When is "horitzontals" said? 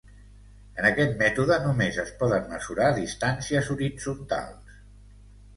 3.77-4.83